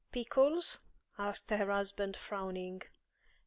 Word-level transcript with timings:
"Pickles?" 0.11 0.79
asked 1.19 1.51
her 1.51 1.71
husband, 1.71 2.17
frowning. 2.17 2.81